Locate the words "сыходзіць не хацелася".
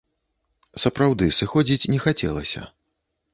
1.41-2.61